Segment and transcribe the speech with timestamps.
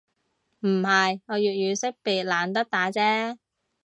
[0.61, 3.37] 唔係，我粵語識別懶得打啫